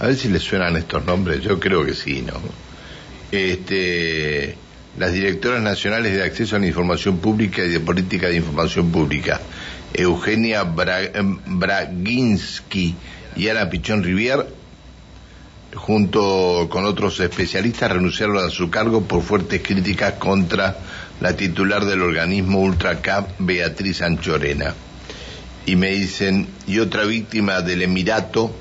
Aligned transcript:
A 0.00 0.06
ver 0.06 0.16
si 0.16 0.28
les 0.28 0.42
suenan 0.42 0.76
estos 0.76 1.04
nombres, 1.04 1.42
yo 1.42 1.60
creo 1.60 1.84
que 1.84 1.94
sí, 1.94 2.22
¿no? 2.22 2.40
Este, 3.30 4.56
las 4.98 5.12
directoras 5.12 5.62
nacionales 5.62 6.14
de 6.14 6.24
acceso 6.24 6.56
a 6.56 6.58
la 6.58 6.66
información 6.66 7.18
pública 7.18 7.62
y 7.62 7.68
de 7.68 7.80
política 7.80 8.28
de 8.28 8.36
información 8.36 8.90
pública, 8.90 9.42
Eugenia 9.92 10.64
Braginsky 10.64 12.94
y 13.36 13.48
Ana 13.48 13.68
Pichón 13.68 14.02
Rivier, 14.02 14.46
junto 15.74 16.68
con 16.70 16.86
otros 16.86 17.20
especialistas, 17.20 17.92
renunciaron 17.92 18.38
a 18.38 18.48
su 18.48 18.70
cargo 18.70 19.02
por 19.02 19.22
fuertes 19.22 19.60
críticas 19.62 20.14
contra 20.14 20.78
la 21.20 21.36
titular 21.36 21.84
del 21.84 22.00
organismo 22.00 22.60
UltraCap, 22.60 23.32
Beatriz 23.38 24.00
Anchorena. 24.00 24.74
Y 25.66 25.76
me 25.76 25.90
dicen, 25.90 26.48
y 26.66 26.78
otra 26.78 27.04
víctima 27.04 27.60
del 27.60 27.82
Emirato, 27.82 28.56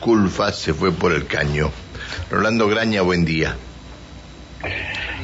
Culfa, 0.00 0.52
se 0.52 0.74
fue 0.74 0.92
por 0.92 1.12
el 1.12 1.26
caño. 1.26 1.70
Rolando 2.30 2.68
Graña, 2.68 3.02
buen 3.02 3.24
día. 3.24 3.56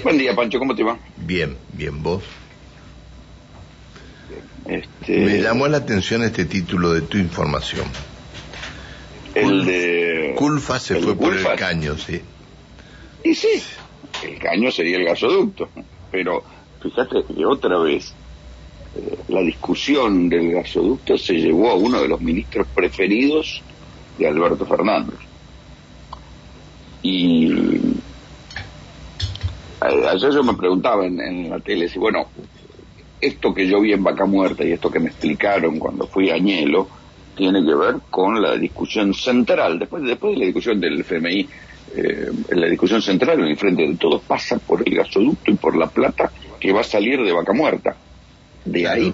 Buen 0.02 0.18
día, 0.18 0.34
Pancho, 0.34 0.58
¿cómo 0.58 0.74
te 0.74 0.82
va? 0.82 0.98
Bien, 1.16 1.56
bien, 1.72 2.02
vos. 2.02 2.22
Este... 4.66 5.18
Me 5.18 5.40
llamó 5.40 5.68
la 5.68 5.78
atención 5.78 6.22
este 6.22 6.44
título 6.44 6.92
de 6.92 7.02
tu 7.02 7.18
información. 7.18 7.86
El 9.34 9.64
de... 9.64 10.34
Culfa 10.36 10.78
se 10.78 10.96
fue 10.96 11.16
por 11.16 11.34
el 11.36 11.44
caño, 11.56 11.96
sí. 11.96 12.20
Y 13.24 13.34
sí, 13.34 13.62
el 14.24 14.38
caño 14.38 14.70
sería 14.70 14.96
el 14.96 15.04
gasoducto, 15.04 15.68
pero 16.10 16.42
fíjate 16.82 17.24
que 17.24 17.46
otra 17.46 17.78
vez 17.78 18.12
eh, 18.96 19.18
la 19.28 19.40
discusión 19.40 20.28
del 20.28 20.52
gasoducto 20.52 21.16
se 21.16 21.34
llevó 21.34 21.70
a 21.70 21.74
uno 21.74 22.02
de 22.02 22.08
los 22.08 22.20
ministros 22.20 22.66
preferidos 22.74 23.62
de 24.18 24.26
Alberto 24.26 24.66
Fernández. 24.66 25.18
Y 27.02 27.50
ayer 29.80 30.32
yo 30.32 30.42
me 30.44 30.54
preguntaba 30.54 31.06
en, 31.06 31.50
la 31.50 31.58
tele 31.60 31.88
si, 31.88 31.98
bueno, 31.98 32.26
esto 33.20 33.52
que 33.52 33.66
yo 33.66 33.80
vi 33.80 33.92
en 33.92 34.04
Vaca 34.04 34.24
Muerta 34.24 34.64
y 34.64 34.72
esto 34.72 34.90
que 34.90 35.00
me 35.00 35.08
explicaron 35.08 35.78
cuando 35.78 36.06
fui 36.06 36.30
a 36.30 36.34
Añelo, 36.34 36.88
tiene 37.36 37.64
que 37.64 37.74
ver 37.74 37.96
con 38.10 38.40
la 38.40 38.56
discusión 38.56 39.14
central, 39.14 39.78
después, 39.78 40.02
después 40.04 40.34
de 40.34 40.40
la 40.40 40.44
discusión 40.46 40.80
del 40.80 41.00
FMI, 41.00 41.48
eh, 41.94 42.30
la 42.50 42.68
discusión 42.68 43.02
central 43.02 43.40
en 43.40 43.46
el 43.46 43.56
frente 43.56 43.86
de 43.86 43.96
todos 43.96 44.22
pasa 44.22 44.58
por 44.58 44.86
el 44.86 44.94
gasoducto 44.94 45.50
y 45.50 45.54
por 45.54 45.76
la 45.76 45.88
plata 45.88 46.30
que 46.58 46.72
va 46.72 46.80
a 46.80 46.84
salir 46.84 47.22
de 47.22 47.32
Vaca 47.32 47.52
Muerta. 47.52 47.96
De 48.64 48.86
ahí 48.88 49.12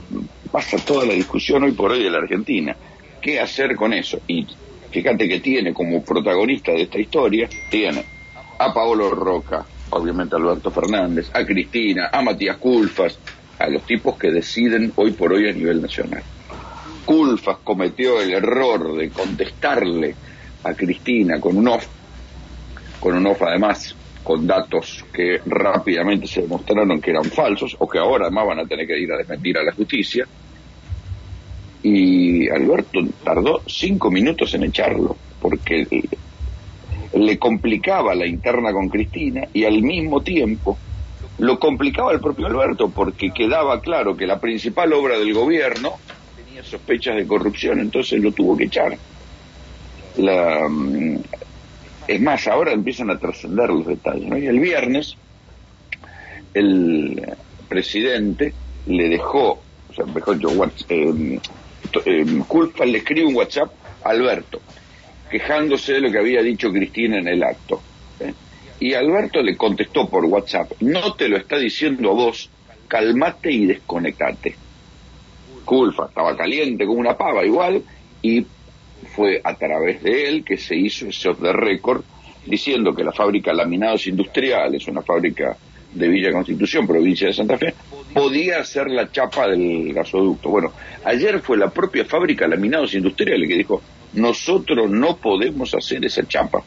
pasa 0.53 0.77
toda 0.79 1.07
la 1.07 1.15
discusión 1.15 1.65
hoy 1.65 1.73
por 1.73 1.93
hoy 1.93 2.05
de 2.05 2.11
la 2.11 2.19
Argentina. 2.19 2.77
¿Qué 3.21 3.41
hacer 3.41 3.75
con 3.75 3.93
eso? 3.93 4.21
Y 4.29 4.47
fíjate 4.91 5.29
que 5.29 5.41
tiene 5.41 5.73
como 5.73 6.03
protagonista 6.03 6.73
de 6.73 6.83
esta 6.83 6.99
historia, 6.99 7.49
tiene 7.71 8.05
a 8.59 8.73
Paolo 8.73 9.11
Roca, 9.11 9.65
obviamente 9.91 10.35
a 10.35 10.39
Alberto 10.39 10.71
Fernández, 10.71 11.31
a 11.33 11.45
Cristina, 11.45 12.11
a 12.13 12.23
Matías 12.23 12.57
Culfas, 12.57 13.19
a 13.59 13.69
los 13.69 13.85
tipos 13.85 14.17
que 14.17 14.31
deciden 14.31 14.93
hoy 14.97 15.13
por 15.13 15.33
hoy 15.33 15.49
a 15.49 15.53
nivel 15.53 15.83
nacional. 15.83 16.23
Culfas 17.05 17.59
cometió 17.65 18.21
el 18.21 18.33
error 18.33 18.97
de 18.97 19.11
contestarle 19.11 20.15
a 20.65 20.75
Cristina 20.75 21.41
con 21.41 21.57
un 21.57 21.69
off, 21.69 21.87
con 23.01 23.17
un 23.17 23.27
off 23.27 23.43
además 23.43 23.95
con 24.23 24.47
datos 24.47 25.07
que 25.11 25.41
rápidamente 25.47 26.27
se 26.27 26.43
demostraron 26.43 27.01
que 27.01 27.13
eran 27.13 27.25
falsos 27.25 27.75
o 27.79 27.89
que 27.89 27.99
ahora 27.99 28.27
además 28.27 28.49
van 28.49 28.59
a 28.61 28.67
tener 28.67 28.87
que 28.87 28.99
ir 28.99 29.11
a 29.11 29.17
desmentir 29.17 29.57
a 29.57 29.63
la 29.63 29.73
justicia. 29.73 30.27
Y 31.83 32.49
Alberto 32.49 33.01
tardó 33.25 33.63
cinco 33.67 34.11
minutos 34.11 34.53
en 34.55 34.65
echarlo 34.65 35.17
porque 35.41 35.87
le 37.15 37.39
complicaba 37.39 38.15
la 38.15 38.27
interna 38.27 38.73
con 38.73 38.89
Cristina 38.89 39.49
y 39.53 39.65
al 39.65 39.83
mismo 39.83 40.21
tiempo 40.23 40.77
lo 41.39 41.59
complicaba 41.59 42.13
el 42.13 42.21
propio 42.21 42.47
Alberto 42.47 42.91
porque 42.91 43.31
quedaba 43.31 43.81
claro 43.81 44.17
que 44.17 44.27
la 44.27 44.41
principal 44.41 44.93
obra 44.93 45.19
del 45.19 45.33
gobierno 45.33 45.93
tenía 46.37 46.65
sospechas 46.65 47.17
de 47.17 47.27
corrupción, 47.27 47.79
entonces 47.81 48.21
lo 48.21 48.33
tuvo 48.33 48.57
que 48.57 48.65
echar. 48.65 48.99
La, 50.17 50.69
mm, 50.69 51.19
es 52.09 52.21
más, 52.21 52.49
ahora 52.49 52.73
empiezan 52.73 53.11
a 53.11 53.19
trascender 53.19 53.69
los 53.69 53.87
detalles. 53.87 54.43
Y 54.43 54.47
el 54.47 54.59
viernes 54.59 55.17
el 56.55 57.37
presidente 57.69 58.53
le 58.87 59.09
dejó, 59.09 59.61
o 59.91 59.95
sea, 59.95 60.07
mejor 60.07 60.39
yo, 60.39 60.51
eh, 60.89 61.41
eh, 62.05 62.25
culpa, 62.47 62.85
le 62.85 62.99
escribe 62.99 63.27
un 63.27 63.37
WhatsApp 63.37 63.71
a 64.05 64.11
Alberto 64.11 64.61
quejándose 65.31 65.95
de 65.95 66.01
lo 66.01 66.11
que 66.11 66.19
había 66.19 66.43
dicho 66.43 66.73
Cristina 66.73 67.19
en 67.19 67.29
el 67.29 67.43
acto. 67.43 67.81
¿eh? 68.21 68.33
Y 68.81 68.95
Alberto 68.95 69.43
le 69.43 69.57
contestó 69.57 70.09
por 70.09 70.25
WhatsApp, 70.25 70.73
no 70.81 71.15
te 71.15 71.29
lo 71.29 71.37
está 71.37 71.59
diciendo 71.59 72.11
a 72.11 72.15
vos, 72.15 72.51
calmate 72.87 73.53
y 73.53 73.67
desconectate. 73.67 74.55
Culfa 75.65 76.07
estaba 76.07 76.37
caliente 76.37 76.87
como 76.87 77.01
una 77.01 77.17
pava 77.17 77.45
igual 77.45 77.83
y 78.23 78.47
fue 79.15 79.41
a 79.45 79.55
través 79.55 80.03
de 80.03 80.29
él 80.29 80.45
que 80.45 80.57
se 80.57 80.75
hizo 80.75 81.07
ese 81.07 81.29
off 81.29 81.41
the 81.41 81.53
record 81.53 82.03
diciendo 82.47 82.95
que 82.95 83.05
la 83.05 83.13
fábrica 83.13 83.53
Laminados 83.53 84.07
Industriales, 84.07 84.89
una 84.89 85.03
fábrica 85.03 85.57
de 85.99 86.09
Villa 86.09 86.33
Constitución, 86.33 86.87
provincia 86.87 87.27
de 87.27 87.35
Santa 87.35 87.59
Fe, 87.59 87.75
podía 88.15 88.59
hacer 88.61 88.89
la 88.91 89.11
chapa 89.11 89.49
del 89.49 89.93
gasoducto. 89.93 90.49
Bueno, 90.51 90.73
ayer 91.05 91.41
fue 91.41 91.57
la 91.57 91.71
propia 91.71 92.05
fábrica 92.05 92.47
Laminados 92.47 92.95
Industriales 92.95 93.49
que 93.49 93.57
dijo, 93.57 93.83
nosotros 94.15 94.91
no 94.91 95.17
podemos 95.17 95.75
hacer 95.75 96.05
esa 96.05 96.27
chapa. 96.27 96.63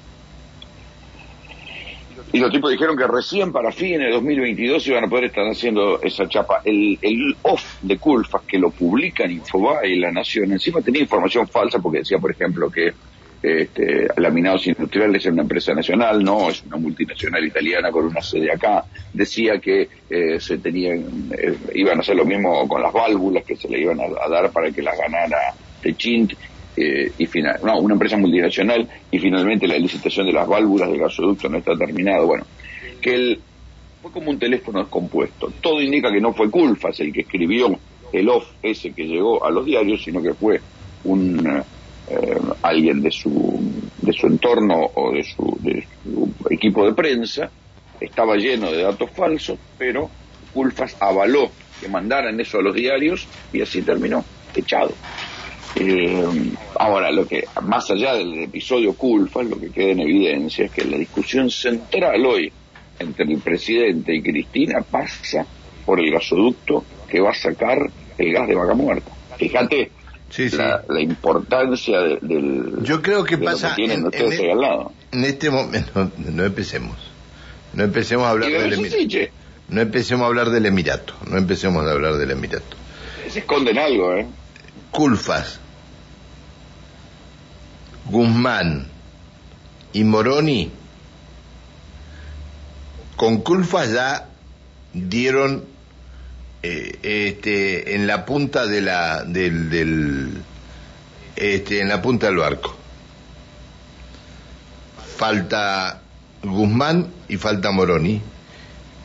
Y 2.34 2.40
los 2.40 2.50
tipos 2.50 2.72
dijeron 2.72 2.96
que 2.96 3.06
recién 3.08 3.52
para 3.52 3.72
fines 3.72 4.00
de 4.00 4.12
2022 4.12 4.88
iban 4.88 5.03
a 5.03 5.08
poder 5.08 5.25
estar 5.25 5.46
haciendo 5.46 6.02
esa 6.02 6.30
chapa. 6.30 6.62
El, 6.64 6.97
el 7.02 7.36
off 7.41 7.81
de 7.81 7.97
Culfas 7.97 8.44
que 8.47 8.58
lo 8.58 8.70
publica 8.70 9.25
en 9.25 9.31
Infobae 9.31 9.90
y 9.90 10.00
La 10.00 10.12
Nación, 10.12 10.52
encima 10.52 10.81
tenía 10.81 11.02
información 11.02 11.46
falsa 11.47 11.80
porque 11.80 12.00
decía, 12.00 12.20
por 12.20 12.31
ejemplo, 12.31 12.70
que 12.70 12.94
este, 13.41 14.07
Laminados 14.18 14.68
Industriales 14.68 15.25
es 15.25 15.31
una 15.31 15.41
empresa 15.41 15.74
nacional, 15.74 16.24
no, 16.24 16.50
es 16.50 16.63
una 16.63 16.78
multinacional 16.78 17.44
italiana 17.44 17.91
con 17.91 18.06
una 18.06 18.22
sede 18.22 18.52
acá. 18.52 18.85
Decía 19.12 19.59
que 19.59 19.90
eh, 20.09 20.40
se 20.40 20.59
tenían, 20.59 21.31
eh, 21.31 21.57
iban 21.74 21.97
a 21.97 22.02
hacer 22.02 22.16
lo 22.16 22.25
mismo 22.25 22.68
con 22.68 22.81
las 22.81 22.94
válvulas 22.94 23.44
que 23.44 23.56
se 23.56 23.68
le 23.68 23.81
iban 23.81 24.00
a, 24.00 24.29
dar 24.29 24.52
para 24.52 24.72
que 24.72 24.81
las 24.81 24.97
ganara 24.97 25.38
Techint 25.81 26.34
eh, 26.78 27.12
y 27.18 27.25
final, 27.25 27.59
no, 27.63 27.79
una 27.79 27.94
empresa 27.94 28.16
multinacional 28.16 28.88
y 29.09 29.19
finalmente 29.19 29.68
la 29.68 29.78
licitación 29.78 30.28
de 30.28 30.34
las 30.34 30.47
válvulas 30.47 30.90
del 30.90 31.00
gasoducto 31.00 31.50
no 31.50 31.58
está 31.58 31.75
terminado. 31.75 32.28
Bueno, 32.28 32.46
que 33.02 33.16
el, 33.16 33.40
fue 34.03 34.12
como 34.12 34.29
un 34.29 34.38
teléfono 34.38 34.81
descompuesto. 34.81 35.52
Todo 35.62 35.81
indica 35.81 36.12
que 36.12 36.22
no 36.22 36.34
fue 36.34 36.52
Culfas 36.52 37.00
el 37.00 37.12
que 37.12 37.22
escribió 37.22 37.78
el 38.13 38.29
off 38.29 38.46
ese 38.62 38.91
que 38.91 39.06
llegó 39.06 39.44
a 39.44 39.50
los 39.50 39.66
diarios, 39.66 40.03
sino 40.03 40.22
que 40.22 40.34
fue 40.34 40.62
un 41.03 41.63
eh, 42.08 42.38
alguien 42.62 43.02
de 43.02 43.12
su 43.12 43.82
de 44.02 44.14
su 44.14 44.28
entorno 44.28 44.90
o 44.96 45.12
de 45.12 45.24
su, 45.24 45.58
de 45.62 45.86
su 46.04 46.34
equipo 46.50 46.86
de 46.86 46.94
prensa. 46.94 47.50
Estaba 48.00 48.36
lleno 48.36 48.72
de 48.72 48.82
datos 48.82 49.12
falsos, 49.12 49.60
pero 49.78 50.10
Culfas 50.54 50.98
avaló 51.00 51.52
que 51.80 51.88
mandaran 51.88 52.40
eso 52.40 52.58
a 52.58 52.64
los 52.64 52.76
diarios 52.76 53.28
y 53.54 53.62
así 53.62 53.82
terminó 53.84 54.24
echado. 54.56 54.94
Eh, 55.76 56.52
ahora, 56.80 57.12
lo 57.12 57.26
que 57.26 57.46
más 57.64 57.90
allá 57.92 58.16
del 58.16 58.44
episodio 58.44 58.94
Culfa, 58.94 59.44
lo 59.44 59.60
que 59.60 59.70
queda 59.70 59.92
en 59.92 60.02
evidencia 60.02 60.66
es 60.66 60.72
que 60.72 60.84
la 60.84 60.98
discusión 60.98 61.50
central 61.50 62.26
hoy 62.26 62.52
entre 63.00 63.26
el 63.26 63.40
presidente 63.40 64.16
y 64.16 64.22
Cristina 64.22 64.82
pasa 64.82 65.46
por 65.86 66.00
el 66.00 66.12
gasoducto 66.12 66.84
que 67.08 67.22
va 67.22 67.30
a 67.32 67.36
sacar 67.36 67.78
el 68.18 68.34
gas 68.34 68.48
de 68.48 68.56
vaca 68.56 68.74
muerta. 68.74 69.12
Fíjate 69.38 69.92
La, 70.38 71.02
importancia 71.02 72.00
del. 72.00 72.84
Yo 72.84 73.02
creo 73.02 73.24
que 73.24 73.38
pasa. 73.38 73.75
en, 73.78 73.92
e- 74.14 74.52
al 74.52 74.62
lado. 74.62 74.94
en 75.12 75.26
este 75.26 75.50
momento, 75.50 76.11
no, 76.17 76.44
empecemos. 76.46 76.97
No 77.73 77.84
empecemos 77.84 78.26
a 78.26 78.32
hablar 78.32 78.50
del 78.50 78.73
Emirato. 78.73 79.32
No 79.70 79.82
empecemos 79.82 80.23
a 80.23 80.28
hablar 80.28 80.50
del 80.50 80.66
Emirato. 80.66 81.14
No 81.29 81.38
empecemos 81.38 81.85
a 81.85 81.91
hablar 81.91 82.16
del 82.16 82.32
Emirato. 82.32 82.78
Se 83.29 83.40
esconden 83.40 83.78
algo, 83.78 84.14
¿eh? 84.14 84.28
Culfas, 84.91 85.59
Guzmán 88.09 88.88
y 89.94 90.03
Moroni, 90.03 90.72
con 93.16 93.38
Culfas 93.41 93.91
ya 93.91 94.28
dieron 94.94 95.64
eh, 96.63 96.99
este, 97.02 97.96
en 97.96 98.08
la 98.08 98.25
punta 98.25 98.67
de 98.67 98.81
la 98.81 99.23
del, 99.23 99.69
del 99.69 100.29
este, 101.35 101.81
en 101.81 101.90
la 101.90 102.02
punta 102.02 102.28
del 102.28 102.37
barco. 102.37 102.75
Falta 105.17 106.02
Guzmán 106.43 107.08
y 107.28 107.37
falta 107.37 107.72
Moroni 107.72 108.22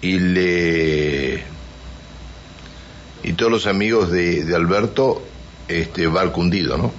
y 0.01 0.19
le 0.19 1.43
y 3.23 3.33
todos 3.33 3.51
los 3.51 3.67
amigos 3.67 4.11
de, 4.11 4.45
de 4.45 4.55
Alberto 4.55 5.23
este, 5.69 6.07
barco 6.07 6.41
hundido, 6.41 6.77
¿no? 6.77 6.93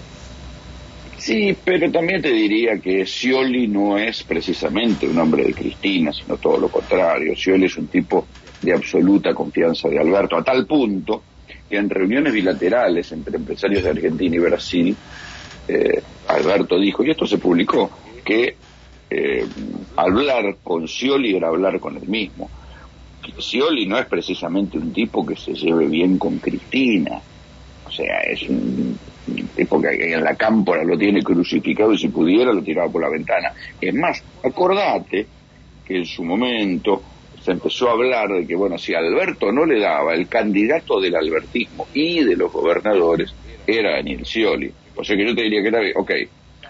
Sí, 1.18 1.56
pero 1.64 1.92
también 1.92 2.22
te 2.22 2.32
diría 2.32 2.78
que 2.78 3.06
Scioli 3.06 3.68
no 3.68 3.98
es 3.98 4.24
precisamente 4.24 5.08
un 5.08 5.18
hombre 5.18 5.46
de 5.46 5.54
Cristina, 5.54 6.14
sino 6.14 6.38
todo 6.38 6.58
lo 6.58 6.70
contrario. 6.70 7.36
Scioli 7.36 7.66
es 7.66 7.78
un 7.78 7.88
tipo 7.88 8.28
de 8.62 8.74
absoluta 8.74 9.34
confianza 9.34 9.90
de 9.90 10.00
Alberto, 10.00 10.38
a 10.38 10.44
tal 10.44 10.66
punto 10.66 11.24
que 11.70 11.78
en 11.78 11.90
reuniones 11.90 12.34
bilaterales 12.34 13.12
entre 13.12 13.38
empresarios 13.38 13.84
de 13.84 13.90
Argentina 13.90 14.36
y 14.36 14.40
Brasil, 14.40 14.96
eh, 15.68 16.02
Alberto 16.28 16.80
dijo, 16.80 17.04
y 17.04 17.12
esto 17.12 17.26
se 17.26 17.38
publicó, 17.38 17.90
que 18.24 18.56
eh, 19.10 19.48
hablar 19.96 20.58
con 20.64 20.88
Scioli 20.88 21.36
era 21.36 21.48
hablar 21.48 21.80
con 21.80 21.98
él 21.98 22.08
mismo. 22.08 22.50
Scioli 23.40 23.86
no 23.86 23.98
es 23.98 24.06
precisamente 24.06 24.78
un 24.78 24.94
tipo 24.94 25.26
que 25.26 25.36
se 25.36 25.54
lleve 25.54 25.88
bien 25.88 26.18
con 26.18 26.38
Cristina, 26.40 27.22
o 27.86 27.92
sea, 27.92 28.20
es 28.22 28.44
un 28.44 28.98
tipo 29.56 29.82
que 29.82 30.14
en 30.14 30.24
la 30.24 30.36
cámpora 30.36 30.84
lo 30.84 30.98
tiene 30.98 31.22
crucificado 31.22 31.94
y 31.94 31.98
si 31.98 32.10
pudiera 32.10 32.54
lo 32.54 32.62
tiraba 32.62 32.92
por 32.92 33.02
la 33.02 33.10
ventana. 33.10 33.52
Es 33.80 33.94
más, 33.94 34.24
acordate 34.44 35.28
que 35.86 35.98
en 35.98 36.06
su 36.06 36.24
momento 36.24 37.02
se 37.48 37.54
empezó 37.54 37.88
a 37.88 37.94
hablar 37.94 38.28
de 38.28 38.46
que, 38.46 38.58
bueno, 38.58 38.78
si 38.78 38.94
Alberto 38.94 39.54
no 39.54 39.66
le 39.66 39.80
daba, 39.80 40.14
el 40.14 40.28
candidato 40.28 41.00
del 41.00 41.16
albertismo 41.16 41.88
y 41.94 42.22
de 42.22 42.36
los 42.36 42.52
gobernadores 42.52 43.34
era 43.66 43.96
Daniel 43.96 44.26
Scioli. 44.26 44.70
O 44.98 45.02
sea 45.02 45.16
que 45.16 45.26
yo 45.26 45.34
te 45.34 45.44
diría 45.44 45.62
que 45.62 45.70
era, 45.70 45.80
ok, 45.96 46.12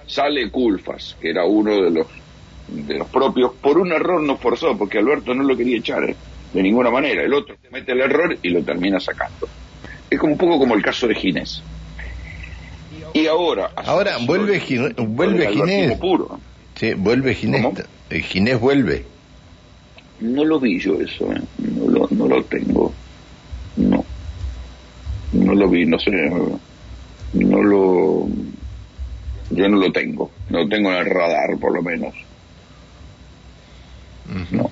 sale 0.05 0.51
Culfas, 0.51 1.17
que 1.19 1.31
era 1.31 1.45
uno 1.45 1.81
de 1.81 1.89
los 1.89 2.07
de 2.67 2.93
los 2.93 3.07
propios, 3.07 3.53
por 3.53 3.79
un 3.79 3.91
error 3.91 4.21
no 4.21 4.37
forzado, 4.37 4.77
porque 4.77 4.99
Alberto 4.99 5.33
no 5.33 5.41
lo 5.41 5.57
quería 5.57 5.79
echar 5.79 6.03
¿eh? 6.03 6.15
de 6.53 6.61
ninguna 6.61 6.91
manera. 6.91 7.23
El 7.23 7.33
otro 7.33 7.55
mete 7.71 7.93
el 7.93 8.01
error 8.01 8.37
y 8.43 8.49
lo 8.49 8.61
termina 8.61 8.99
sacando. 8.99 9.49
Es 10.11 10.19
como 10.19 10.33
un 10.33 10.37
poco 10.37 10.59
como 10.59 10.75
el 10.75 10.83
caso 10.83 11.07
de 11.07 11.15
Ginés. 11.15 11.63
Y 13.15 13.25
ahora... 13.25 13.71
Ahora 13.77 14.17
vuelve, 14.23 14.59
Ginés, 14.59 14.93
vuelve 14.95 15.47
Ginés. 15.47 15.97
Puro. 15.97 16.39
Sí, 16.75 16.93
vuelve 16.93 17.33
Ginés. 17.33 17.65
Eh, 18.11 18.21
Ginés 18.21 18.59
vuelve. 18.59 19.16
No 20.19 20.43
lo 20.43 20.59
vi 20.59 20.79
yo 20.79 20.99
eso, 20.99 21.31
¿eh? 21.31 21.41
no, 21.59 21.87
lo, 21.87 22.07
no 22.11 22.27
lo 22.27 22.43
tengo. 22.45 22.93
No. 23.75 24.03
No 25.33 25.53
lo 25.53 25.69
vi, 25.69 25.85
no 25.85 25.99
sé. 25.99 26.11
No 27.33 27.61
lo. 27.61 28.27
Yo 29.51 29.69
no 29.69 29.77
lo 29.77 29.91
tengo. 29.91 30.31
No 30.49 30.59
lo 30.59 30.69
tengo 30.69 30.91
en 30.91 30.97
el 30.97 31.05
radar, 31.05 31.57
por 31.59 31.75
lo 31.75 31.83
menos. 31.83 32.15
No. 34.51 34.69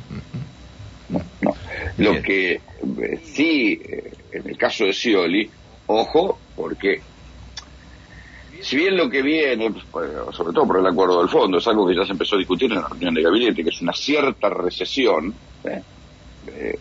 No, 1.09 1.21
no. 1.41 1.55
Lo 1.97 2.21
que 2.21 2.53
eh, 2.53 3.19
sí, 3.23 3.79
eh, 3.83 4.11
en 4.31 4.49
el 4.49 4.57
caso 4.57 4.85
de 4.85 4.93
Scioli, 4.93 5.49
ojo, 5.87 6.39
porque 6.55 7.01
si 8.65 8.77
bien 8.77 8.97
lo 8.97 9.07
que 9.07 9.21
viene, 9.21 9.71
pues, 9.91 10.09
sobre 10.31 10.51
todo 10.51 10.65
por 10.65 10.79
el 10.79 10.87
acuerdo 10.87 11.19
del 11.19 11.29
fondo, 11.29 11.59
es 11.59 11.67
algo 11.67 11.87
que 11.87 11.95
ya 11.95 12.03
se 12.03 12.13
empezó 12.13 12.35
a 12.35 12.39
discutir 12.39 12.71
en 12.71 12.81
la 12.81 12.87
reunión 12.87 13.13
de 13.13 13.21
gabinete, 13.21 13.63
que 13.63 13.69
es 13.69 13.79
una 13.79 13.93
cierta 13.93 14.49
recesión, 14.49 15.35
¿eh? 15.65 15.81
Eh, 16.47 16.79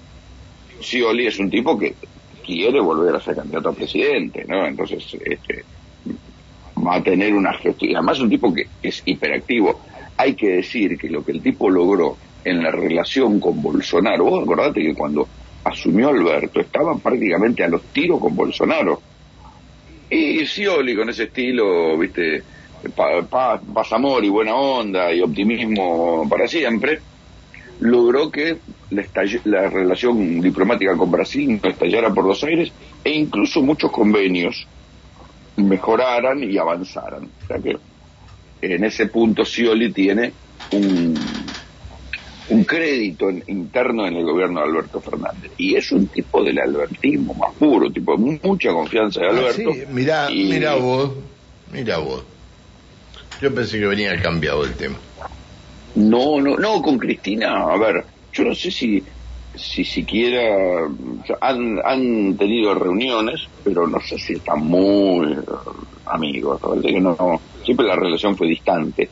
Scioli 0.81 1.27
es 1.27 1.39
un 1.39 1.51
tipo 1.51 1.79
que 1.79 1.95
quiere 2.43 2.81
volver 2.81 3.15
a 3.15 3.21
ser 3.21 3.37
candidato 3.37 3.69
a 3.69 3.75
presidente, 3.75 4.47
¿no? 4.49 4.67
Entonces, 4.67 5.15
este, 5.27 5.63
va 6.87 6.97
a 6.97 7.03
tener 7.03 7.35
una 7.35 7.53
gestión, 7.53 7.97
además 7.97 8.17
es 8.17 8.23
un 8.23 8.31
tipo 8.31 8.55
que 8.55 8.67
es 8.83 9.03
hiperactivo. 9.05 9.83
Hay 10.17 10.35
que 10.35 10.53
decir 10.53 10.97
que 10.97 11.11
lo 11.11 11.23
que 11.23 11.33
el 11.33 11.43
tipo 11.43 11.69
logró 11.69 12.17
en 12.47 12.63
la 12.63 12.71
relación 12.71 13.39
con 13.39 13.61
Bolsonaro, 13.61 14.25
vos 14.25 14.43
acordate 14.43 14.81
que 14.81 14.95
cuando 14.95 15.29
asumió 15.63 16.09
Alberto 16.09 16.61
estaba 16.61 16.97
prácticamente 16.97 17.63
a 17.63 17.69
los 17.69 17.83
tiros 17.93 18.19
con 18.21 18.35
Bolsonaro 18.35 19.03
y 20.15 20.47
Scioli 20.47 20.95
con 20.95 21.09
ese 21.09 21.25
estilo, 21.25 21.99
viste, 21.99 22.43
paz, 23.31 23.93
amor 23.93 24.25
y 24.25 24.29
buena 24.29 24.55
onda 24.55 25.13
y 25.13 25.21
optimismo 25.21 26.29
para 26.29 26.47
siempre, 26.47 27.01
logró 27.81 28.31
que 28.31 28.59
la, 28.91 29.69
relación 29.69 30.41
diplomática 30.41 30.97
con 30.97 31.11
Brasil 31.11 31.61
no 31.61 31.69
estallara 31.69 32.13
por 32.13 32.25
los 32.25 32.43
aires 32.45 32.73
e 33.03 33.11
incluso 33.11 33.61
muchos 33.63 33.91
convenios 33.91 34.67
mejoraran 35.57 36.43
y 36.45 36.57
avanzaran. 36.57 37.25
O 37.43 37.47
sea 37.47 37.59
que 37.59 37.77
en 38.63 38.85
ese 38.85 39.07
punto 39.07 39.45
Scioli 39.45 39.93
tiene 39.93 40.33
un, 40.73 41.15
un 42.49 42.65
crédito 42.65 43.31
interno 43.31 44.07
en 44.07 44.17
el 44.17 44.25
gobierno 44.25 44.61
de 44.61 44.67
Alberto 44.67 45.01
Fernández. 45.01 45.53
Y 45.57 45.77
es 45.77 45.91
un 45.93 46.07
tipo 46.09 46.43
del 46.43 46.59
albertismo 46.59 47.35
más 47.35 47.55
puro, 47.55 47.91
tipo 47.91 48.17
de 48.17 48.39
mucha 48.43 48.71
confianza 48.71 49.21
de 49.21 49.27
ah, 49.27 49.31
Alberto. 49.31 49.73
sí, 49.73 49.83
mira, 49.91 50.29
mira 50.31 50.75
vos, 50.75 51.11
mira 51.73 51.99
vos. 51.99 52.25
Yo 53.41 53.55
pensé 53.55 53.79
que 53.79 53.87
venía 53.87 54.21
cambiado 54.21 54.65
el 54.65 54.75
tema. 54.75 54.97
No, 55.97 56.41
no, 56.41 56.57
no, 56.57 56.83
con 56.83 56.99
Cristina, 56.99 57.65
a 57.65 57.77
ver, 57.79 58.05
yo 58.33 58.45
no 58.45 58.55
sé 58.55 58.71
si 58.71 59.03
si 59.57 59.85
siquiera 59.85 60.89
han, 61.41 61.79
han 61.85 62.37
tenido 62.37 62.75
reuniones, 62.75 63.43
pero 63.63 63.87
no 63.87 64.01
sé 64.01 64.19
si 64.19 64.35
están 64.35 64.61
muy 64.61 65.37
amigos, 66.07 66.61
que 66.83 67.01
no, 67.01 67.41
siempre 67.65 67.87
la 67.87 67.97
relación 67.97 68.37
fue 68.37 68.49
distante. 68.49 69.09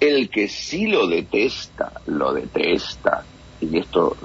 El 0.00 0.30
que 0.30 0.48
sí 0.48 0.86
lo 0.86 1.06
detesta, 1.06 1.92
lo 2.06 2.32
detesta, 2.32 3.24
y 3.60 3.78
esto 3.78 4.16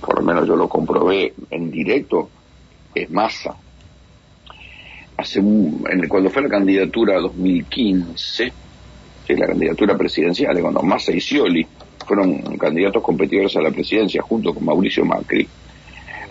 por 0.00 0.18
lo 0.18 0.24
menos 0.24 0.48
yo 0.48 0.56
lo 0.56 0.68
comprobé 0.68 1.34
en 1.50 1.70
directo, 1.70 2.28
es 2.94 3.10
Massa. 3.10 3.54
Hace 5.16 5.38
un, 5.38 5.84
cuando 6.08 6.30
fue 6.30 6.42
la 6.42 6.48
candidatura 6.48 7.20
2015, 7.20 8.52
que 9.26 9.36
la 9.36 9.46
candidatura 9.46 9.96
presidencial, 9.96 10.60
cuando 10.60 10.82
Massa 10.82 11.12
y 11.12 11.20
Scioli 11.20 11.66
fueron 12.06 12.56
candidatos 12.56 13.02
competidores 13.02 13.56
a 13.56 13.60
la 13.60 13.70
presidencia 13.70 14.22
junto 14.22 14.52
con 14.52 14.64
Mauricio 14.64 15.04
Macri, 15.04 15.46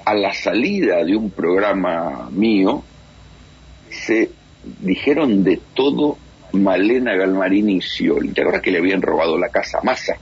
a 0.03 0.13
la 0.15 0.33
salida 0.33 1.03
de 1.03 1.15
un 1.15 1.29
programa 1.29 2.29
mío, 2.31 2.83
se 3.89 4.31
dijeron 4.81 5.43
de 5.43 5.59
todo 5.73 6.17
Malena 6.53 7.15
Galmarini 7.15 7.77
y 7.77 7.81
Scioli. 7.81 8.29
¿Te 8.29 8.41
acuerdas 8.41 8.61
que 8.61 8.71
le 8.71 8.79
habían 8.79 9.01
robado 9.01 9.37
la 9.37 9.49
casa 9.49 9.79
a 9.79 9.83
Massa? 9.83 10.15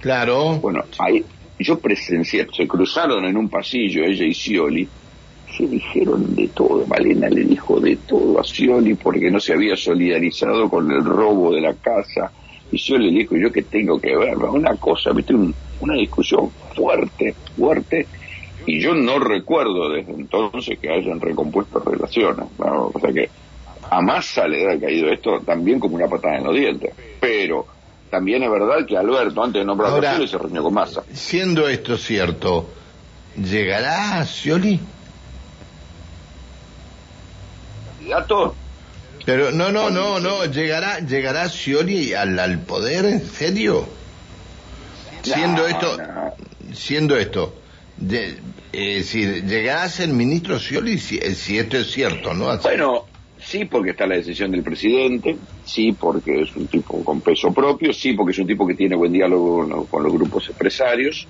Claro. 0.00 0.56
Bueno, 0.56 0.84
ahí 0.98 1.24
yo 1.58 1.78
presencié, 1.78 2.46
se 2.52 2.66
cruzaron 2.66 3.24
en 3.24 3.36
un 3.36 3.48
pasillo 3.48 4.04
ella 4.04 4.24
y 4.24 4.34
Scioli, 4.34 4.88
se 5.56 5.66
dijeron 5.66 6.34
de 6.34 6.48
todo. 6.48 6.86
Malena 6.86 7.28
le 7.28 7.44
dijo 7.44 7.80
de 7.80 7.96
todo 7.96 8.40
a 8.40 8.44
Scioli 8.44 8.94
porque 8.94 9.30
no 9.30 9.40
se 9.40 9.52
había 9.52 9.76
solidarizado 9.76 10.68
con 10.68 10.90
el 10.90 11.04
robo 11.04 11.54
de 11.54 11.60
la 11.60 11.74
casa. 11.74 12.30
Y 12.70 12.78
Scioli 12.78 13.10
le 13.10 13.20
dijo, 13.20 13.36
¿yo 13.36 13.52
qué 13.52 13.62
tengo 13.62 14.00
que 14.00 14.16
ver? 14.16 14.36
Una 14.36 14.74
cosa, 14.76 15.12
viste, 15.12 15.34
una 15.80 15.94
discusión 15.94 16.50
fuerte, 16.74 17.34
fuerte. 17.56 18.06
Y 18.66 18.80
yo 18.80 18.94
no 18.94 19.18
recuerdo 19.18 19.90
desde 19.90 20.12
entonces 20.12 20.78
que 20.78 20.90
hayan 20.90 21.20
recompuesto 21.20 21.78
relaciones. 21.80 22.46
O 22.58 22.98
sea 23.00 23.12
que 23.12 23.28
a 23.90 24.00
Massa 24.00 24.46
le 24.46 24.72
ha 24.72 24.78
caído 24.78 25.10
esto 25.10 25.40
también 25.40 25.78
como 25.78 25.96
una 25.96 26.08
patada 26.08 26.36
en 26.36 26.44
los 26.44 26.54
dientes. 26.54 26.92
Pero 27.20 27.66
también 28.10 28.42
es 28.42 28.50
verdad 28.50 28.86
que 28.86 28.96
Alberto, 28.96 29.42
antes 29.42 29.60
de 29.60 29.66
nombrar 29.66 30.04
a 30.04 30.26
se 30.26 30.38
reunió 30.38 30.62
con 30.62 30.74
Massa. 30.74 31.02
Siendo 31.12 31.68
esto 31.68 31.96
cierto, 31.96 32.68
¿llegará 33.36 34.24
Scioli? 34.24 34.80
¿Candidato? 37.98 38.54
Pero 39.24 39.50
no, 39.50 39.72
no, 39.72 39.90
no, 39.90 40.20
no, 40.20 40.44
llegará, 40.44 40.98
llegará 41.00 41.48
Scioli 41.48 42.14
al, 42.14 42.38
al 42.38 42.60
poder, 42.60 43.06
¿en 43.06 43.26
serio? 43.26 43.88
Siendo 45.22 45.66
esto, 45.66 45.96
siendo 46.74 47.16
esto, 47.16 47.54
de, 47.96 48.38
eh, 48.72 49.02
si 49.02 49.42
llegará 49.42 49.84
a 49.84 49.88
ser 49.88 50.08
ministro 50.08 50.58
Scioli, 50.58 50.98
si, 50.98 51.18
si 51.34 51.58
esto 51.58 51.78
es 51.78 51.90
cierto, 51.90 52.34
¿no? 52.34 52.56
Bueno, 52.58 53.06
Sí, 53.44 53.66
porque 53.66 53.90
está 53.90 54.06
la 54.06 54.16
decisión 54.16 54.50
del 54.50 54.62
presidente, 54.62 55.36
sí, 55.64 55.92
porque 55.92 56.42
es 56.42 56.56
un 56.56 56.66
tipo 56.66 57.04
con 57.04 57.20
peso 57.20 57.52
propio, 57.52 57.92
sí, 57.92 58.14
porque 58.14 58.32
es 58.32 58.38
un 58.38 58.46
tipo 58.46 58.66
que 58.66 58.74
tiene 58.74 58.96
buen 58.96 59.12
diálogo 59.12 59.86
con 59.88 60.02
los 60.02 60.12
grupos 60.12 60.48
empresarios, 60.48 61.28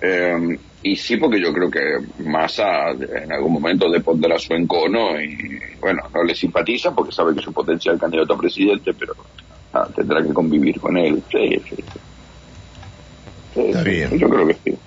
eh, 0.00 0.58
y 0.82 0.96
sí, 0.96 1.16
porque 1.16 1.40
yo 1.40 1.52
creo 1.52 1.70
que 1.70 1.80
Massa 2.24 2.90
en 2.90 3.32
algún 3.32 3.54
momento 3.54 3.90
depondrá 3.90 4.38
su 4.38 4.54
encono 4.54 5.20
y, 5.20 5.58
bueno, 5.80 6.02
no 6.14 6.22
le 6.22 6.34
simpatiza 6.34 6.94
porque 6.94 7.12
sabe 7.12 7.34
que 7.34 7.40
es 7.40 7.46
un 7.46 7.54
potencial 7.54 7.98
candidato 7.98 8.34
a 8.34 8.38
presidente, 8.38 8.92
pero 8.94 9.14
ah, 9.72 9.88
tendrá 9.94 10.22
que 10.22 10.32
convivir 10.32 10.78
con 10.78 10.96
él. 10.96 11.22
Sí, 11.30 11.60
sí. 11.68 11.84
Está 13.56 13.82
bien. 13.82 14.16
Yo 14.18 14.28
creo 14.28 14.46
que 14.46 14.54
sí. 14.54 14.78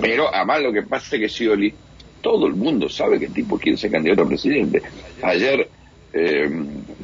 Pero 0.00 0.34
además 0.34 0.62
lo 0.62 0.72
que 0.72 0.82
pasa 0.82 1.16
es 1.16 1.22
que 1.22 1.28
Scioli 1.28 1.74
todo 2.24 2.46
el 2.46 2.54
mundo 2.54 2.88
sabe 2.88 3.18
que 3.18 3.26
el 3.26 3.34
tipo 3.34 3.58
quiere 3.58 3.76
ser 3.76 3.90
candidato 3.90 4.22
a 4.22 4.26
presidente. 4.26 4.82
Ayer 5.22 5.68
eh, 6.14 6.50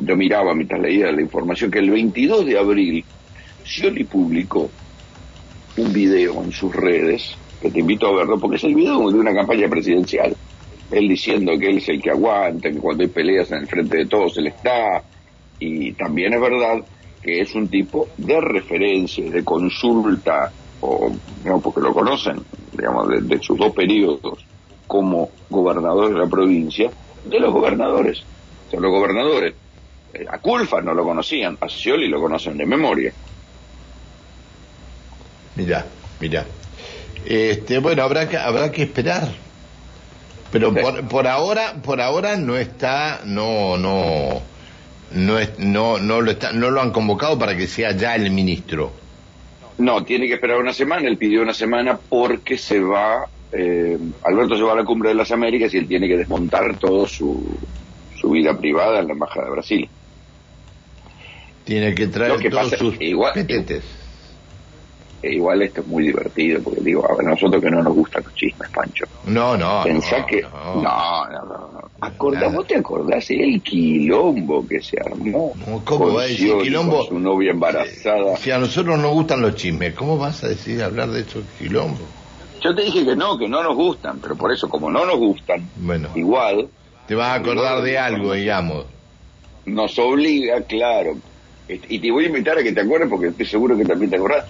yo 0.03 0.17
miraba 0.17 0.55
mientras 0.55 0.81
leía 0.81 1.13
la 1.13 1.21
información 1.21 1.71
que 1.71 1.79
el 1.79 1.91
22 1.91 2.47
de 2.47 2.59
abril 2.59 3.05
Scioli 3.63 4.05
publicó 4.05 4.71
un 5.77 5.93
video 5.93 6.43
en 6.43 6.51
sus 6.51 6.75
redes, 6.75 7.37
que 7.61 7.71
te 7.71 7.81
invito 7.81 8.07
a 8.07 8.17
verlo, 8.17 8.41
porque 8.41 8.57
es 8.57 8.65
el 8.65 8.75
video 8.75 9.11
de 9.11 9.19
una 9.19 9.35
campaña 9.35 9.69
presidencial. 9.69 10.35
Él 10.91 11.09
diciendo 11.09 11.53
que 11.59 11.67
él 11.69 11.77
es 11.77 11.89
el 11.91 12.01
que 12.01 12.11
aguanta, 12.11 12.71
que 12.71 12.79
cuando 12.79 13.03
hay 13.03 13.11
peleas 13.11 13.53
en 13.53 13.59
el 13.59 13.67
frente 13.67 13.99
de 13.99 14.07
todos 14.07 14.39
él 14.39 14.47
está, 14.47 15.03
y 15.59 15.93
también 15.93 16.33
es 16.33 16.41
verdad 16.41 16.83
que 17.23 17.43
es 17.43 17.55
un 17.55 17.69
tipo 17.69 18.09
de 18.17 18.41
referencia, 18.41 19.31
de 19.31 19.45
consulta, 19.45 20.51
o 20.81 21.13
porque 21.63 21.81
lo 21.83 21.93
conocen, 21.93 22.41
digamos, 22.73 23.29
de, 23.29 23.39
sus 23.43 23.59
dos 23.59 23.73
periodos 23.75 24.47
como 24.91 25.31
gobernador 25.49 26.13
de 26.13 26.19
la 26.19 26.27
provincia, 26.27 26.91
de 27.25 27.39
los 27.39 27.53
gobernadores. 27.53 28.25
son 28.73 28.83
los 28.83 28.91
gobernadores, 28.91 29.55
eh, 30.13 30.27
a 30.29 30.39
Culfa 30.39 30.81
no 30.81 30.93
lo 30.95 31.05
conocían, 31.05 31.57
a 31.61 31.69
Scioli 31.69 32.09
lo 32.09 32.21
conocen 32.21 32.59
de 32.59 32.67
memoria. 32.67 33.13
Mirá, 35.55 35.87
mirá. 36.19 36.45
Este, 37.25 37.79
bueno, 37.79 38.03
habrá 38.03 38.29
que, 38.29 38.37
habrá 38.37 38.73
que 38.73 38.83
esperar. 38.83 39.29
Pero 40.51 40.75
por, 40.75 41.07
por 41.07 41.29
ahora, 41.29 41.75
por 41.81 42.01
ahora 42.01 42.35
no 42.35 42.57
está, 42.57 43.21
no, 43.25 43.77
no, 43.77 44.43
no, 45.13 45.39
es, 45.39 45.57
no, 45.61 45.99
no, 45.99 46.21
lo 46.21 46.33
está, 46.33 46.51
no 46.53 46.69
lo 46.73 46.81
han 46.81 46.91
convocado 46.91 47.39
para 47.39 47.57
que 47.57 47.69
sea 47.69 47.93
ya 47.93 48.17
el 48.17 48.33
ministro. 48.33 48.91
No, 49.79 50.03
tiene 50.03 50.27
que 50.27 50.35
esperar 50.35 50.59
una 50.59 50.73
semana. 50.73 51.07
Él 51.07 51.17
pidió 51.17 51.43
una 51.43 51.55
semana 51.55 51.97
porque 51.97 52.59
se 52.59 52.81
va. 52.81 53.29
Eh, 53.53 53.99
Alberto 54.25 54.57
se 54.57 54.63
va 54.63 54.73
a 54.73 54.77
la 54.77 54.85
cumbre 54.85 55.09
de 55.09 55.17
las 55.17 55.31
Américas 55.33 55.75
y 55.75 55.79
él 55.79 55.89
tiene 55.89 56.07
que 56.07 56.17
desmontar 56.17 56.79
todo 56.79 57.07
su, 57.07 57.59
su 58.21 58.31
vida 58.31 58.57
privada 58.57 59.01
en 59.01 59.09
la 59.09 59.13
embajada 59.13 59.47
de 59.47 59.53
Brasil. 59.53 59.89
Tiene 61.65 61.95
que 61.95 62.09
traer 62.09 62.51
todos 62.51 62.71
sus 62.71 63.01
igual, 63.01 63.33
igual 65.23 65.63
esto 65.63 65.83
es 65.83 65.87
muy 65.87 66.05
divertido, 66.05 66.63
porque 66.63 66.81
digo, 66.81 67.05
a 67.07 67.23
nosotros 67.23 67.63
que 67.63 67.71
no 67.71 67.83
nos 67.83 67.95
gustan 67.95 68.23
los 68.25 68.35
chismes, 68.35 68.71
Pancho. 68.71 69.05
No, 69.27 69.57
no. 69.57 69.83
Pensá 69.85 70.25
que. 70.27 70.43
No, 70.43 71.27
no, 71.29 71.45
no. 71.45 72.51
¿Vos 72.53 72.67
te 72.67 72.77
acordás 72.77 73.31
el 73.31 73.63
quilombo 73.63 74.67
que 74.67 74.81
se 74.81 74.97
armó? 74.99 75.53
¿Cómo 75.85 76.15
va 76.15 76.23
a 76.23 76.27
decir 76.27 76.57
quilombo? 76.63 77.05
su 77.05 77.19
novia 77.19 77.51
embarazada. 77.51 78.37
Si 78.37 78.51
a 78.51 78.59
nosotros 78.59 78.99
nos 78.99 79.13
gustan 79.13 79.43
los 79.43 79.55
chismes, 79.55 79.95
¿cómo 79.95 80.17
vas 80.17 80.43
a 80.45 80.49
decir 80.49 80.83
hablar 80.83 81.11
de 81.11 81.21
esos 81.21 81.45
quilombo? 81.59 82.01
Yo 82.61 82.75
te 82.75 82.83
dije 82.83 83.05
que 83.05 83.17
no, 83.17 83.39
que 83.39 83.49
no 83.49 83.63
nos 83.63 83.75
gustan, 83.75 84.19
pero 84.21 84.37
por 84.37 84.53
eso, 84.53 84.69
como 84.69 84.91
no 84.91 85.05
nos 85.07 85.17
gustan, 85.17 85.69
bueno, 85.77 86.09
igual. 86.15 86.69
Te 87.07 87.15
vas 87.15 87.29
a 87.29 87.35
acordar 87.35 87.83
de 87.83 87.99
algo, 87.99 88.35
digamos. 88.35 88.87
Nos 89.65 89.99
obliga, 89.99 90.63
claro. 90.63 91.17
Y 91.69 92.01
te 92.01 92.11
voy 92.11 92.25
a 92.25 92.29
invitar 92.29 92.59
a 92.59 92.63
que 92.63 92.73
te 92.73 92.81
acuerdes, 92.81 93.09
porque 93.09 93.29
estoy 93.29 93.47
seguro 93.47 93.77
que 93.77 93.85
también 93.85 94.11
te 94.11 94.17
acordás 94.17 94.45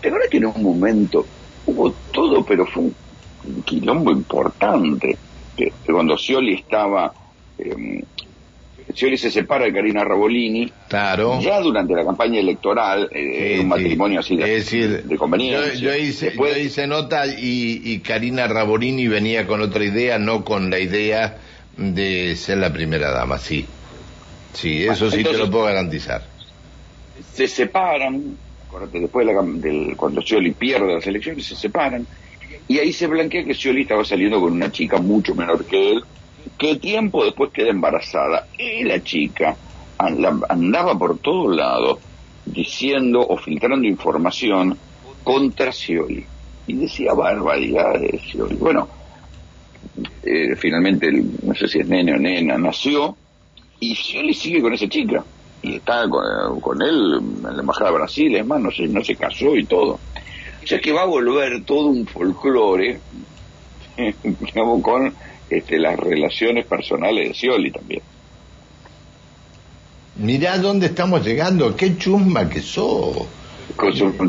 ¿Te 0.00 0.08
acuerdas 0.08 0.28
que 0.30 0.38
en 0.38 0.46
un 0.46 0.62
momento 0.62 1.26
hubo 1.66 1.92
todo, 2.12 2.44
pero 2.44 2.66
fue 2.66 2.84
un 2.84 3.62
quilombo 3.64 4.10
importante? 4.10 5.18
Que, 5.56 5.72
cuando 5.86 6.16
Scioli 6.16 6.54
estaba. 6.54 7.12
Eh, 7.58 8.04
Scioli 8.92 9.16
se 9.16 9.30
separa 9.30 9.66
de 9.66 9.72
Karina 9.72 10.02
Rabolini. 10.04 10.72
Claro. 10.88 11.40
Ya 11.40 11.60
durante 11.60 11.94
la 11.94 12.04
campaña 12.04 12.40
electoral, 12.40 13.08
eh, 13.12 13.58
un 13.60 13.68
matrimonio 13.68 14.20
así 14.20 14.36
de, 14.36 14.48
decir, 14.48 15.04
de 15.04 15.16
conveniencia. 15.16 15.74
Yo, 15.74 15.94
hice, 15.94 16.86
nota 16.86 17.26
y, 17.26 17.82
y 17.84 17.98
Karina 18.00 18.46
Rabolini 18.48 19.06
venía 19.08 19.46
con 19.46 19.60
otra 19.60 19.84
idea, 19.84 20.18
no 20.18 20.44
con 20.44 20.70
la 20.70 20.78
idea 20.78 21.38
de 21.76 22.34
ser 22.36 22.58
la 22.58 22.72
primera 22.72 23.10
dama, 23.10 23.38
sí. 23.38 23.66
Sí, 24.52 24.84
eso 24.84 25.10
sí 25.10 25.22
te 25.22 25.32
lo 25.34 25.50
puedo 25.50 25.64
garantizar. 25.64 26.22
Se 27.32 27.46
separan, 27.46 28.36
después 28.92 29.26
de 29.26 29.32
la, 29.32 29.42
del, 29.42 29.96
cuando 29.96 30.20
Scioli 30.20 30.52
pierde 30.52 30.94
las 30.94 31.06
elecciones, 31.06 31.46
se 31.46 31.54
separan, 31.54 32.06
y 32.66 32.78
ahí 32.78 32.92
se 32.92 33.06
blanquea 33.06 33.44
que 33.44 33.54
Scioli 33.54 33.82
estaba 33.82 34.04
saliendo 34.04 34.40
con 34.40 34.52
una 34.52 34.72
chica 34.72 34.98
mucho 34.98 35.34
menor 35.34 35.64
que 35.64 35.92
él, 35.92 36.02
que 36.56 36.76
tiempo 36.76 37.24
después 37.24 37.52
queda 37.52 37.70
embarazada, 37.70 38.46
y 38.58 38.84
la 38.84 39.02
chica 39.02 39.56
andaba 39.98 40.96
por 40.96 41.18
todos 41.18 41.56
lados 41.56 41.98
diciendo 42.44 43.20
o 43.20 43.36
filtrando 43.36 43.86
información 43.86 44.76
contra 45.24 45.72
Scioli, 45.72 46.24
y 46.66 46.72
decía 46.74 47.12
barbaridades 47.14 48.22
Scioli. 48.22 48.56
Bueno, 48.56 48.88
eh, 50.22 50.54
finalmente, 50.56 51.10
no 51.42 51.54
sé 51.54 51.68
si 51.68 51.80
es 51.80 51.88
nene 51.88 52.14
o 52.14 52.18
nena, 52.18 52.56
nació, 52.58 53.16
y 53.80 53.94
Scioli 53.94 54.34
sigue 54.34 54.60
con 54.60 54.74
esa 54.74 54.88
chica 54.88 55.24
y 55.62 55.76
está 55.76 56.04
con, 56.08 56.82
él 56.82 57.20
en 57.20 57.56
la 57.56 57.60
Embajada 57.60 57.90
de 57.90 57.96
Brasil, 57.96 58.36
es 58.36 58.46
más, 58.46 58.60
no 58.60 58.70
se, 58.70 58.86
no 58.86 59.02
se 59.02 59.16
casó 59.16 59.56
y 59.56 59.64
todo. 59.64 59.98
O 60.62 60.66
sea 60.66 60.80
que 60.80 60.92
va 60.92 61.02
a 61.02 61.06
volver 61.06 61.64
todo 61.64 61.86
un 61.86 62.06
folclore, 62.06 63.00
digamos, 64.22 64.82
con 64.82 65.12
este, 65.50 65.78
las 65.78 65.98
relaciones 65.98 66.66
personales 66.66 67.28
de 67.28 67.34
Scioli 67.34 67.70
también. 67.70 68.02
Mirá 70.16 70.58
dónde 70.58 70.86
estamos 70.86 71.24
llegando, 71.24 71.76
qué 71.76 71.96
chusma 71.96 72.48
que 72.48 72.60
sos. 72.60 73.26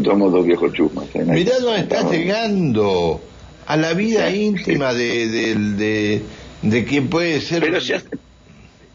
Somos 0.03 0.31
dos 0.31 0.45
viejos 0.45 0.71
chusmas. 0.73 1.05
¿eh? 1.15 1.23
Mirá 1.25 1.57
dónde 1.59 1.81
estás 1.81 2.11
llegando, 2.11 3.21
a 3.65 3.77
la 3.77 3.93
vida 3.93 4.29
íntima 4.29 4.93
de, 4.93 5.27
de, 5.27 5.55
de, 5.55 6.21
de 6.61 6.85
quien 6.85 7.09
puede 7.09 7.41
ser... 7.41 7.61
Pero 7.61 7.81
si 7.81 7.93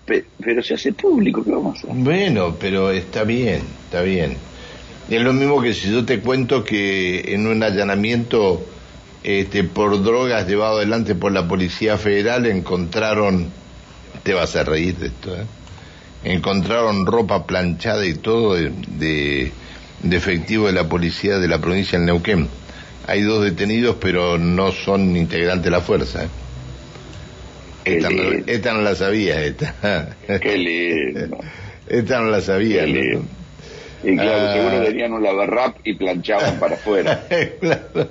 pero 0.07 0.62
se 0.62 0.75
hace 0.75 0.93
público, 0.93 1.43
¿qué 1.43 1.50
vamos 1.50 1.76
a 1.76 1.78
hacer? 1.78 1.90
Bueno, 1.95 2.57
pero 2.61 2.90
está 2.90 3.25
bien, 3.25 3.62
está 3.87 4.02
bien. 4.02 4.37
Es 5.09 5.23
lo 5.23 5.33
mismo 5.33 5.62
que 5.62 5.73
si 5.75 5.90
yo 5.90 6.04
te 6.04 6.21
cuento 6.21 6.62
que 6.62 7.35
en 7.35 7.47
un 7.47 7.62
allanamiento 7.62 8.64
este, 9.25 9.64
por 9.64 10.02
drogas 10.02 10.47
llevado 10.47 10.76
adelante 10.76 11.14
por 11.14 11.33
la 11.33 11.49
Policía 11.49 11.99
Federal 11.99 12.47
encontraron, 12.47 13.49
te 14.23 14.35
vas 14.35 14.54
a 14.54 14.64
reír 14.64 14.97
de 14.97 15.07
esto, 15.07 15.35
¿eh? 15.35 15.45
encontraron 16.25 17.07
ropa 17.07 17.47
planchada 17.47 18.07
y 18.07 18.14
todo 18.14 18.54
de, 18.54 18.71
de, 18.87 19.52
de 20.02 20.16
efectivo 20.16 20.66
de 20.66 20.73
la 20.75 20.88
policía 20.88 21.38
de 21.38 21.49
la 21.49 21.61
provincia 21.61 21.99
del 21.99 22.07
Neuquén. 22.07 22.49
Hay 23.07 23.23
dos 23.23 23.43
detenidos, 23.43 23.97
pero 24.00 24.38
no 24.38 24.73
son 24.73 25.16
integrantes 25.16 25.64
de 25.64 25.71
la 25.71 25.81
fuerza. 25.81 26.25
¿eh? 26.25 26.28
Esta 27.85 28.11
no, 28.11 28.23
esta 28.47 28.73
no, 28.73 28.81
la 28.81 28.95
sabía, 28.95 29.43
esta. 29.43 30.16
Qué 30.40 30.57
lindo. 30.57 31.38
Esta 31.87 32.19
no 32.19 32.31
la 32.31 32.40
sabía. 32.40 32.87
Y 34.04 34.16
claro, 34.16 34.49
ah. 34.49 34.52
seguro 34.52 34.82
tenían 34.82 35.12
un 35.12 35.23
lavarrap 35.23 35.76
y 35.84 35.94
planchaban 35.94 36.58
para 36.61 36.75
afuera. 36.75 37.26
claro. 37.61 37.80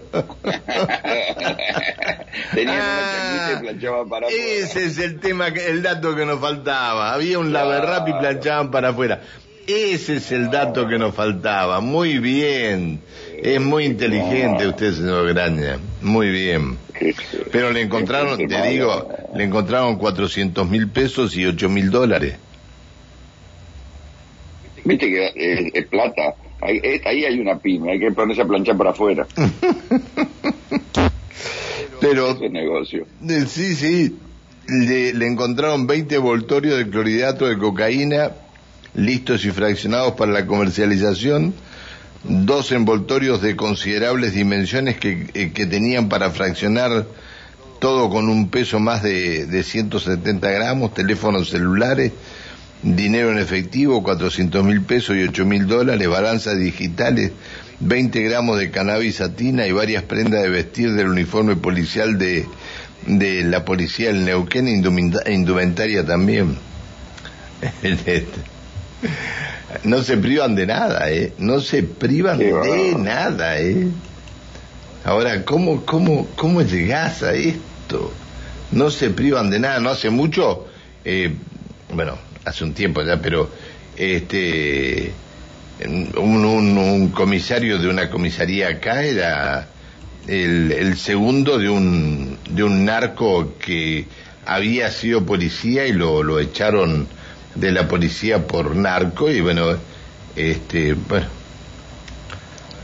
tenían 2.53 2.81
una 2.81 3.51
y 3.53 3.61
planchaban 3.61 4.09
para 4.09 4.27
afuera. 4.27 4.43
Ese 4.43 4.85
es 4.85 4.97
el 4.97 5.19
tema, 5.19 5.47
el 5.49 5.83
dato 5.83 6.15
que 6.15 6.25
nos 6.25 6.39
faltaba. 6.39 7.13
Había 7.13 7.37
un 7.37 7.53
lavarrap 7.53 8.07
y 8.09 8.13
planchaban 8.13 8.71
para 8.71 8.89
afuera. 8.89 9.21
Ese 9.67 10.17
es 10.17 10.31
el 10.31 10.49
dato 10.49 10.87
que 10.87 10.97
nos 10.97 11.15
faltaba. 11.15 11.79
Muy 11.79 12.19
bien. 12.19 12.99
Es 13.41 13.61
muy 13.61 13.85
inteligente 13.85 14.67
usted, 14.67 14.93
señor 14.93 15.27
Graña. 15.29 15.77
Muy 16.01 16.29
bien. 16.29 16.77
Pero 17.51 17.71
le 17.71 17.81
encontraron, 17.81 18.37
te 18.37 18.61
digo, 18.67 19.07
le 19.35 19.43
encontraron 19.43 19.97
400 19.97 20.67
mil 20.69 20.89
pesos 20.89 21.35
y 21.37 21.45
8 21.45 21.69
mil 21.69 21.91
dólares. 21.91 22.35
Viste 24.85 25.07
que 25.07 25.25
eh, 25.27 25.71
es, 25.73 25.87
plata. 25.87 26.35
Ahí, 26.61 26.79
eh, 26.83 27.01
ahí, 27.05 27.25
hay 27.25 27.39
una 27.39 27.57
pyme, 27.59 27.91
hay 27.93 27.99
que 27.99 28.11
ponerse 28.11 28.41
a 28.41 28.45
planchar 28.45 28.77
para 28.77 28.91
afuera. 28.91 29.25
Pero. 32.01 32.31
Ese 32.31 32.49
negocio. 32.49 33.05
Sí, 33.47 33.75
sí. 33.75 34.15
Le, 34.67 35.13
le 35.13 35.27
encontraron 35.27 35.87
20 35.87 36.17
voltorios 36.19 36.77
de 36.77 36.89
clorhidrato 36.89 37.47
de 37.47 37.57
cocaína 37.57 38.31
listos 38.95 39.43
y 39.45 39.51
fraccionados 39.51 40.13
para 40.13 40.31
la 40.31 40.45
comercialización, 40.45 41.53
dos 42.23 42.71
envoltorios 42.71 43.41
de 43.41 43.55
considerables 43.55 44.33
dimensiones 44.33 44.97
que, 44.97 45.29
eh, 45.33 45.51
que 45.51 45.65
tenían 45.65 46.09
para 46.09 46.29
fraccionar 46.31 47.05
todo 47.79 48.09
con 48.09 48.29
un 48.29 48.49
peso 48.49 48.79
más 48.79 49.03
de, 49.03 49.45
de 49.45 49.63
170 49.63 50.49
gramos, 50.51 50.93
teléfonos 50.93 51.49
celulares, 51.49 52.13
dinero 52.83 53.31
en 53.31 53.39
efectivo, 53.39 54.03
400 54.03 54.63
mil 54.63 54.81
pesos 54.81 55.15
y 55.15 55.23
8 55.23 55.45
mil 55.45 55.67
dólares, 55.67 56.07
balanzas 56.07 56.57
digitales, 56.57 57.31
20 57.79 58.21
gramos 58.21 58.59
de 58.59 58.71
cannabis 58.71 59.15
satina 59.15 59.65
y 59.65 59.71
varias 59.71 60.03
prendas 60.03 60.43
de 60.43 60.49
vestir 60.49 60.93
del 60.93 61.07
uniforme 61.07 61.55
policial 61.55 62.17
de, 62.17 62.45
de 63.07 63.43
la 63.43 63.65
policía 63.65 64.09
del 64.09 64.25
Neuquén, 64.25 64.67
indumentaria 64.67 66.05
también. 66.05 66.57
No 69.83 70.01
se 70.01 70.17
privan 70.17 70.55
de 70.55 70.67
nada, 70.67 71.11
¿eh? 71.11 71.33
No 71.39 71.59
se 71.59 71.83
privan 71.83 72.37
de 72.37 72.95
nada, 72.97 73.59
¿eh? 73.59 73.87
Ahora, 75.03 75.43
¿cómo, 75.43 75.85
cómo, 75.85 76.27
¿cómo 76.35 76.61
llegás 76.61 77.23
a 77.23 77.33
esto? 77.33 78.13
No 78.71 78.89
se 78.91 79.09
privan 79.09 79.49
de 79.49 79.59
nada, 79.59 79.79
no 79.79 79.89
hace 79.89 80.09
mucho, 80.09 80.67
eh, 81.03 81.33
bueno, 81.93 82.17
hace 82.45 82.63
un 82.63 82.73
tiempo 82.73 83.01
ya, 83.03 83.21
pero 83.21 83.49
este, 83.95 85.11
un, 85.85 86.45
un, 86.45 87.09
comisario 87.09 87.77
de 87.79 87.87
una 87.87 88.09
comisaría 88.09 88.69
acá 88.69 89.03
era 89.03 89.67
el, 90.27 90.71
el 90.71 90.97
segundo 90.97 91.57
de 91.57 91.69
un, 91.69 92.37
de 92.49 92.63
un 92.63 92.85
narco 92.85 93.57
que 93.57 94.07
había 94.45 94.91
sido 94.91 95.25
policía 95.25 95.85
y 95.85 95.93
lo, 95.93 96.23
lo 96.23 96.39
echaron 96.39 97.07
de 97.55 97.71
la 97.71 97.87
policía 97.87 98.45
por 98.47 98.75
narco 98.75 99.29
y 99.29 99.41
bueno, 99.41 99.77
este, 100.35 100.93
bueno, 100.93 101.27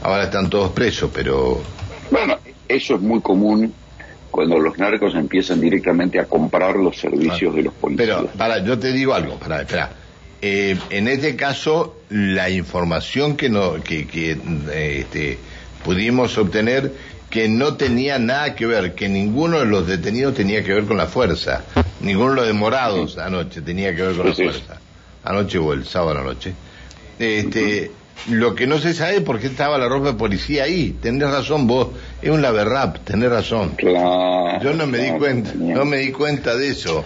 ahora 0.04 0.24
están 0.24 0.50
todos 0.50 0.72
presos, 0.72 1.10
pero... 1.14 1.62
Bueno, 2.12 2.38
eso 2.68 2.96
es 2.96 3.02
muy 3.02 3.22
común 3.22 3.74
cuando 4.32 4.60
los 4.60 4.78
narcos 4.78 5.16
empiezan 5.16 5.60
directamente 5.60 6.20
a 6.20 6.26
comprar 6.26 6.76
los 6.76 6.98
servicios 6.98 7.56
de 7.56 7.64
los 7.64 7.74
policías. 7.74 8.18
Pero, 8.18 8.28
para, 8.38 8.64
yo 8.64 8.78
te 8.78 8.92
digo 8.92 9.14
algo, 9.14 9.36
para, 9.38 9.62
espera. 9.62 9.92
Eh, 10.42 10.78
en 10.90 11.08
este 11.08 11.36
caso, 11.36 11.98
la 12.10 12.50
información 12.50 13.36
que, 13.36 13.50
no, 13.50 13.84
que, 13.84 14.08
que 14.08 14.38
este, 14.74 15.38
pudimos 15.84 16.38
obtener 16.38 16.94
que 17.30 17.48
no 17.48 17.76
tenía 17.76 18.18
nada 18.18 18.56
que 18.56 18.66
ver, 18.66 18.96
que 18.96 19.08
ninguno 19.08 19.60
de 19.60 19.66
los 19.66 19.86
detenidos 19.86 20.34
tenía 20.34 20.64
que 20.64 20.74
ver 20.74 20.86
con 20.86 20.98
la 20.98 21.08
fuerza, 21.08 21.64
ninguno 22.00 22.32
de 22.32 22.36
los 22.38 22.48
demorados 22.48 23.18
anoche 23.18 23.62
tenía 23.62 23.96
que 23.96 24.02
ver 24.02 24.16
con 24.16 24.28
la 24.28 24.34
fuerza, 24.34 24.80
anoche 25.24 25.58
o 25.58 25.74
el 25.74 25.86
sábado 25.86 26.20
anoche. 26.20 26.54
Este, 27.20 27.92
lo 28.28 28.56
que 28.56 28.68
no 28.68 28.80
se 28.80 28.94
sabe 28.94 29.18
es 29.18 29.22
por 29.22 29.40
qué 29.40 29.48
estaba 29.48 29.78
la 29.78 29.88
ropa 29.88 30.08
de 30.08 30.14
policía 30.14 30.64
ahí. 30.64 30.96
Tenés 31.02 31.30
razón 31.30 31.68
vos, 31.68 31.90
es 32.22 32.30
un 32.30 32.42
laverrap, 32.42 33.00
tenés 33.04 33.30
razón. 33.30 33.76
Yo 33.82 34.74
no 34.74 34.88
me 34.88 34.98
di 34.98 35.12
cuenta, 35.12 35.52
no 35.56 35.86
me 35.86 35.98
di 35.98 36.12
cuenta 36.12 36.56
de 36.56 36.70
eso. 36.70 37.06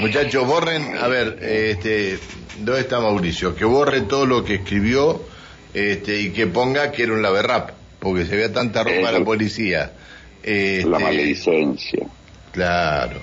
Muchachos, 0.00 0.46
borren, 0.46 0.96
a 1.00 1.06
ver, 1.08 1.38
este, 1.40 2.18
¿dónde 2.58 2.80
está 2.80 3.00
Mauricio? 3.00 3.54
Que 3.54 3.64
borre 3.64 4.02
todo 4.02 4.26
lo 4.26 4.44
que 4.44 4.56
escribió 4.56 5.22
este, 5.72 6.20
y 6.20 6.30
que 6.30 6.46
ponga 6.46 6.90
que 6.90 7.04
era 7.04 7.12
un 7.12 7.22
laverrap, 7.22 7.70
porque 8.00 8.26
se 8.26 8.36
vea 8.36 8.52
tanta 8.52 8.82
ropa 8.82 9.12
de 9.12 9.18
la 9.18 9.24
policía. 9.24 9.92
Este, 10.42 10.88
la 10.88 10.98
maledicencia. 10.98 12.06
Claro. 12.52 13.20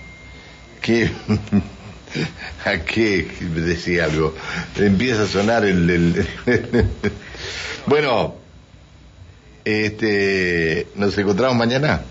Que 0.82 1.10
¿A 2.66 2.78
qué? 2.80 3.28
Decía 3.40 4.06
algo. 4.06 4.36
Empieza 4.78 5.24
a 5.24 5.28
sonar 5.28 5.66
el... 5.66 6.26
bueno, 7.86 8.36
este, 9.66 10.88
¿nos 10.96 11.18
encontramos 11.18 11.58
mañana? 11.58 12.02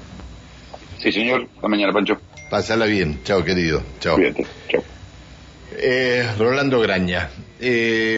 Sí, 0.99 1.13
señor. 1.13 1.49
Hasta 1.55 1.69
mañana, 1.69 1.93
Pancho. 1.93 2.21
Pásala 2.51 2.87
bien. 2.87 3.21
Chao, 3.25 3.45
querido. 3.45 3.83
Chao. 4.01 4.17
Cuídate. 4.17 4.47
Chao. 4.69 4.83
Eh, 5.77 6.29
Rolando 6.39 6.81
Graña. 6.81 7.31
Eh, 7.61 8.09